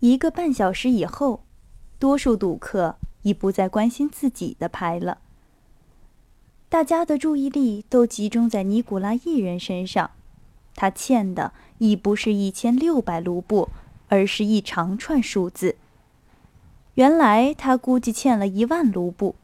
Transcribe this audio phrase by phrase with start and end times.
[0.00, 1.42] 一个半小时以后，
[1.98, 5.18] 多数赌客已不再关心自己的牌了。
[6.68, 10.10] 大家的注意力都集中在尼古拉一人身上，
[10.76, 13.70] 他欠的已不是一千六百卢布，
[14.08, 15.76] 而是一长串数字。
[16.94, 19.34] 原来他估计欠了一万卢布，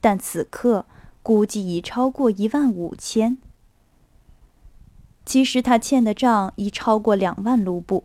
[0.00, 0.86] 但此刻
[1.22, 3.38] 估计已超过一万五千。
[5.24, 8.02] 其实他欠的账已超过两万卢布。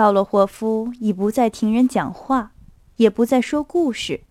[0.00, 2.52] 道洛霍夫已不再听人讲话，
[2.96, 4.22] 也不再说故事。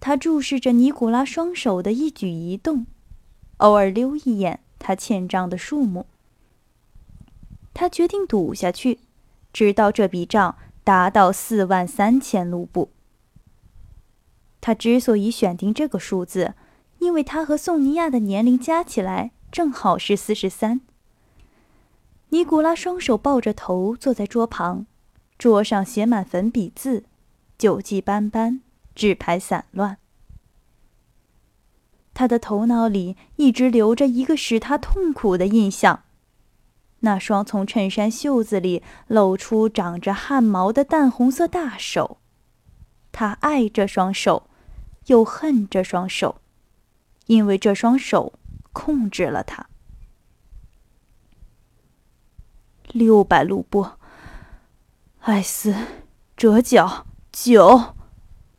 [0.00, 2.84] 他注视着尼古拉双手的一举一动，
[3.56, 6.04] 偶尔溜一眼他欠账的数目。
[7.72, 8.98] 他决定赌下去，
[9.50, 12.90] 直到这笔账达到四万三千卢布。
[14.60, 16.52] 他之所以选定这个数字，
[16.98, 20.82] 因为他和宋尼娅的年龄加起来正好是四十三。
[22.28, 24.86] 尼古拉双手抱着头坐在桌旁，
[25.38, 27.04] 桌上写满粉笔字，
[27.58, 28.62] 酒迹斑斑。
[28.94, 29.98] 纸牌散乱，
[32.14, 36.04] 他的头脑里一直留着一个使他痛苦的印象：
[37.00, 42.16] 那双从衬衫袖子里露出长着汗毛的淡红色大手。
[43.12, 44.48] 他爱这双手，
[45.08, 46.36] 又恨这双手，
[47.26, 48.32] 因为这双手
[48.72, 49.66] 控制了他。
[52.96, 53.86] 六百卢布，
[55.20, 55.74] 艾斯，
[56.34, 57.94] 折角九。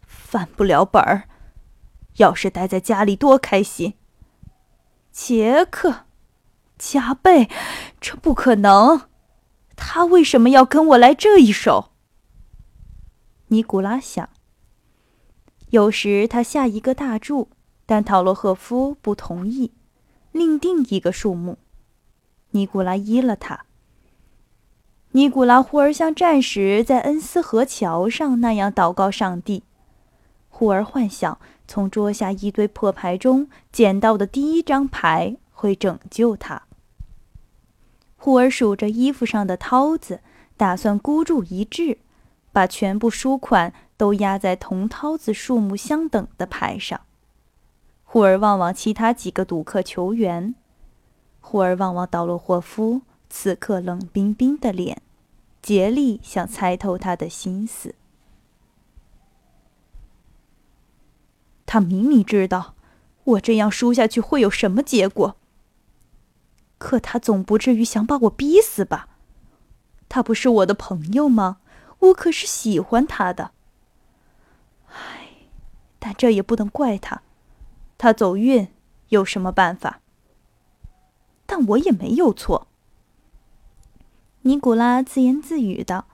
[0.05, 1.27] 翻不了本儿，
[2.17, 3.95] 要是待在家里多开心。
[5.11, 6.05] 杰克，
[6.77, 7.49] 加倍，
[7.99, 9.09] 这不可能。
[9.75, 11.93] 他为什么要跟我来这一手？
[13.47, 14.29] 尼古拉想。
[15.71, 17.49] 有时他下一个大注，
[17.87, 19.73] 但陶洛赫夫不同意，
[20.31, 21.57] 另定一个数目。
[22.51, 23.65] 尼古拉依了他。
[25.11, 29.63] 尼古拉忽而像战时在恩斯河桥上那样祷告上帝。
[30.49, 36.63] 忽而幻想，从桌下一堆破牌中捡到的第一张牌会拯救他。
[38.17, 40.21] 忽而数着衣服上的涛子，
[40.57, 41.99] 打算孤注一掷，
[42.51, 46.99] 把全部输款都压在同涛子数目相等的牌上。
[48.03, 50.55] 忽而望望其他几个赌客球员，
[51.39, 55.01] 忽而望望道洛霍夫此刻冷冰冰的脸，
[55.61, 57.95] 竭力想猜透他的心思。
[61.65, 62.75] 他明明知道，
[63.23, 65.35] 我这样输下去会有什么结果。
[66.77, 69.09] 可他总不至于想把我逼死吧？
[70.07, 71.57] 他不是我的朋友吗？
[71.99, 73.51] 我可是喜欢他的。
[74.87, 75.27] 唉，
[75.99, 77.23] 但这也不能怪他，
[77.97, 78.69] 他走运，
[79.09, 79.99] 有什么办法？
[81.45, 82.66] 但我也没有错。
[84.47, 86.05] 尼古拉自言自语道：“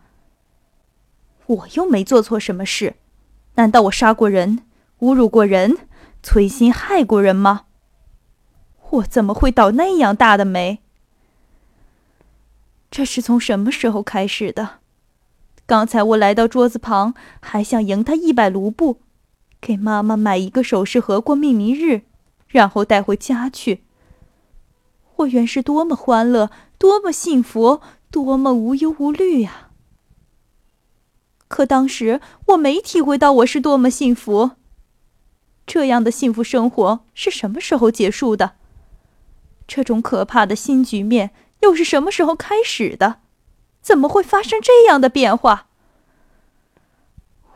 [1.46, 2.96] 我又没做错什么事，
[3.56, 4.64] 难道我杀过人？”
[5.02, 5.78] 侮辱过人，
[6.24, 7.66] 存心害过人吗？
[8.90, 10.80] 我怎么会倒那样大的霉？
[12.90, 14.80] 这是从什么时候开始的？
[15.66, 19.02] 刚才我来到桌子旁，还想赢他一百卢布，
[19.60, 22.02] 给妈妈买一个首饰盒过命名日，
[22.48, 23.84] 然后带回家去。
[25.18, 27.82] 我原是多么欢乐，多么幸福，
[28.14, 29.72] 多么无忧无虑呀！
[31.48, 34.52] 可当时我没体会到我是多么幸福。
[35.66, 38.52] 这样的幸福生活是什么时候结束的？
[39.66, 41.32] 这种可怕的新局面
[41.62, 43.22] 又是什么时候开始的？
[43.82, 45.70] 怎么会发生这样的变化？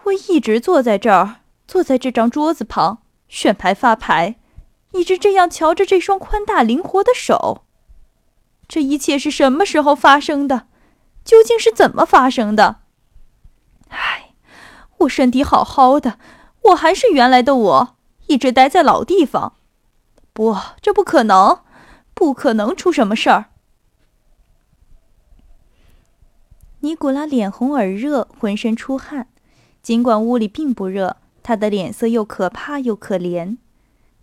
[0.05, 4.39] 我一直坐在这儿，坐在这张桌子旁选牌发牌，
[4.93, 7.66] 一直这样瞧着这双宽大灵活的手。
[8.67, 10.67] 这一切是什么时候发生的？
[11.23, 12.81] 究竟是怎么发生的？
[13.89, 14.33] 唉，
[14.99, 16.19] 我身体好好的，
[16.63, 17.97] 我还是原来的我。
[18.27, 19.53] 一直待在老地方，
[20.33, 21.61] 不，这不可能，
[22.13, 23.45] 不可能出什么事儿。
[26.81, 29.29] 尼古拉脸红耳热，浑身出汗，
[29.81, 33.57] 尽管屋里并不热，他的脸色又可怕又可怜，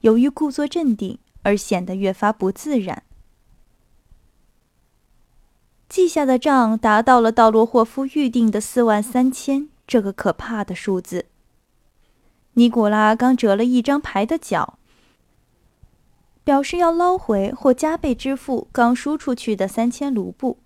[0.00, 3.04] 由于故作镇定而显得越发不自然。
[5.94, 11.26] 记下的账达到了道罗霍夫预定的四万三千这个可怕的数字。
[12.54, 14.76] 尼古拉刚折了一张牌的角，
[16.42, 20.58] 表示要捞回或加倍支付刚输出去的三千卢布。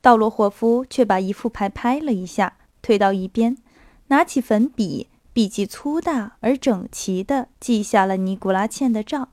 [0.00, 3.58] 道洛霍夫却把一副牌拍了一下，推到一边，
[4.06, 9.28] 拿起粉笔，笔迹粗大而整齐地记下了尼古拉欠的账，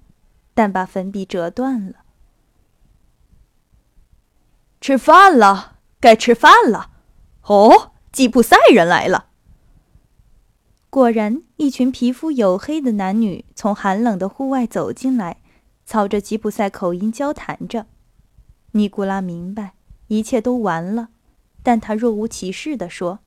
[0.53, 2.02] 但把粉笔折断了。
[4.83, 6.89] 吃饭了，该吃饭了。
[7.43, 9.27] 哦，吉普赛人来了。
[10.89, 15.37] 果然，一群皮肤黝黑的男女从寒冷的户外走进来，
[15.85, 17.85] 操着吉普赛口音交谈着。
[18.71, 19.75] 尼古拉明白
[20.07, 21.07] 一切都完了，
[21.63, 23.19] 但他若无其事地说：“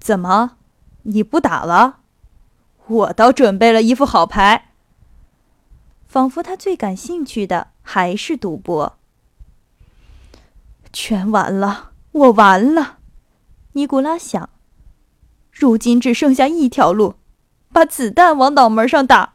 [0.00, 0.56] 怎么，
[1.04, 2.00] 你不打了？
[2.88, 4.72] 我倒准备了一副好牌。”
[6.08, 8.98] 仿佛他最感兴趣的还是赌博。
[10.94, 12.98] 全完了，我完了，
[13.72, 14.48] 尼古拉想。
[15.50, 17.16] 如今只剩下一条路，
[17.72, 19.34] 把子弹往脑门上打。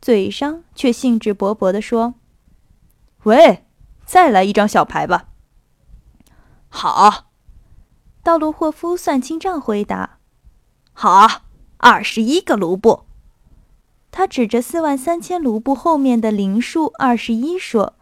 [0.00, 2.14] 嘴上却兴致勃勃地说
[3.22, 3.64] ：“喂，
[4.04, 5.28] 再来一张小牌吧。”
[6.68, 7.30] 好，
[8.24, 10.18] 道路霍夫算清账回答
[10.92, 11.42] ：“好，
[11.76, 13.04] 二十一个卢布。”
[14.10, 17.94] 他指着四万三千卢布后面的零数二十一说：“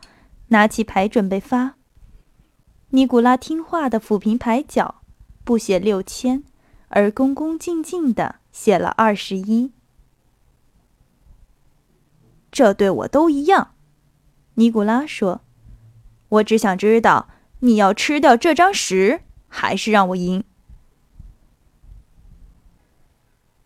[0.49, 1.75] 拿起牌准备发。”
[2.97, 5.03] 尼古拉听话的抚平牌角，
[5.45, 6.45] 不写六千。
[6.89, 9.71] 而恭恭敬敬的写了二十一，
[12.51, 13.75] 这对我都一样。
[14.55, 15.43] 尼古拉说
[16.41, 17.29] ：“我只想知道，
[17.59, 20.43] 你要吃掉这张十，还是让我赢？”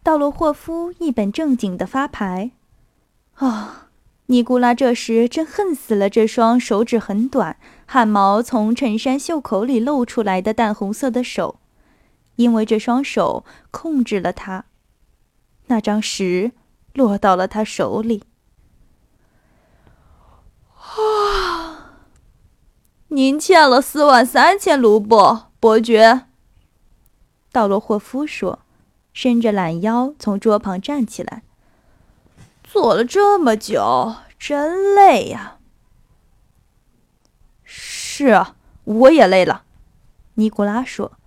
[0.03, 2.51] 道洛霍夫一本正经的发牌。
[3.35, 3.80] 啊，
[4.31, 11.59] 尼古拉这时真恨死了这双手指很短、汗毛从衬衫袖口里露出来的淡红色的手。
[12.37, 14.67] 因为这双手控制了他，
[15.67, 16.53] 那张十
[16.95, 18.23] 落到了他手里。
[20.77, 21.97] 啊！
[23.09, 26.27] 您欠了四万三千卢布，伯爵。
[27.51, 28.61] 道罗霍夫说，
[29.13, 31.43] 伸着懒腰从桌旁站起来。
[32.73, 35.59] 坐了这么久，真累呀。
[37.65, 39.65] 是啊，我也累了。
[40.35, 41.19] 尼古拉说。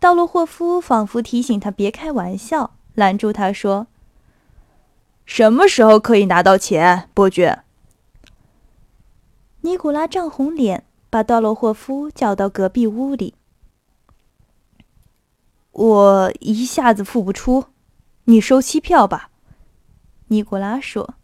[0.00, 3.86] 道洛霍夫仿佛提醒他别开玩笑，拦住他说
[5.24, 7.62] ：“什么时候可以拿到钱，伯爵？”
[9.62, 13.36] 尼古拉涨红脸，把道洛霍夫叫到隔壁屋里。
[15.70, 17.66] “我一下子付不出，
[18.24, 19.30] 你收期票吧。”
[20.28, 21.14] 尼古拉说。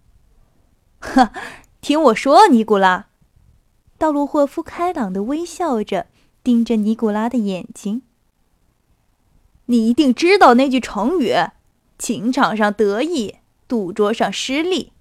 [1.00, 1.32] “呵，
[1.81, 3.08] 听我说，尼古拉。”
[3.99, 6.06] 道洛霍夫开朗的微笑着，
[6.43, 8.02] 盯着尼古拉的眼睛。
[9.66, 11.32] 你一定知道那句成语
[11.99, 13.37] ：“情场上得意，
[13.69, 14.93] 赌桌上失利。”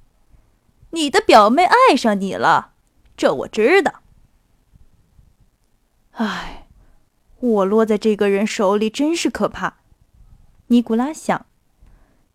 [0.93, 2.73] 你的表妹爱上你了，
[3.15, 4.01] 这我知道。
[6.11, 6.67] 唉，
[7.39, 9.77] 我落在这个人手里真是可怕。
[10.67, 11.45] 尼古拉想，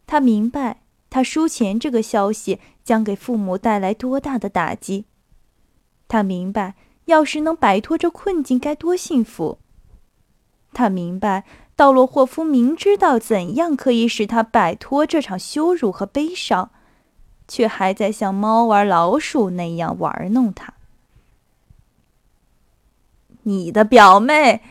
[0.06, 0.80] 他明白
[1.16, 5.06] 他输钱这个消息将给父母带来多大的打击。
[6.08, 6.74] 他明白，
[7.06, 9.58] 要是能摆脱这困境该多幸福。
[10.74, 11.44] 他明白。
[11.74, 16.70] 道洛霍夫明知道怎样可以使他摆脱这场羞辱和悲伤，
[17.48, 20.74] 却还在像猫玩老鼠那样玩弄他。
[23.44, 24.62] 你的表妹，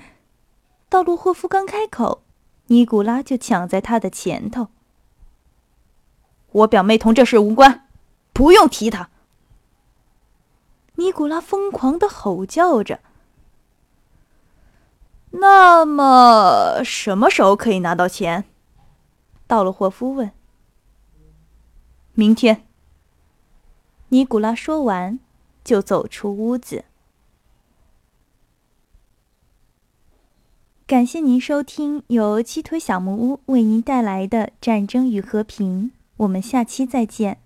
[0.90, 2.22] 道洛霍夫刚开口，
[2.68, 4.68] 尼古拉就抢在他的前头。
[6.56, 7.86] 我表妹同这事无关，
[8.32, 9.10] 不用提她。
[10.96, 13.02] 尼古拉疯狂的吼叫着。
[15.32, 18.46] 那么什么时候可以拿到钱？
[19.48, 20.32] 道洛霍夫问。
[22.14, 22.66] 明天。
[24.10, 25.20] 尼古拉说完，
[25.66, 26.86] 就走出屋子。
[30.88, 37.45] 感谢您收听由七腿小木屋为您带来的《战争与和平》，我们下期再见。